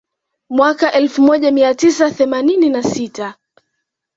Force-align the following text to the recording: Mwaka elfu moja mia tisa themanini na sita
Mwaka 0.49 0.91
elfu 0.93 1.21
moja 1.21 1.51
mia 1.51 1.75
tisa 1.75 2.11
themanini 2.11 2.69
na 2.69 2.83
sita 2.83 3.35